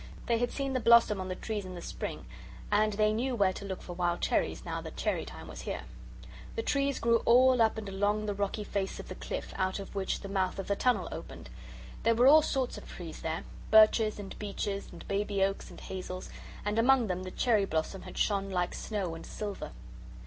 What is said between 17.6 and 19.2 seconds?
blossom had shone like snow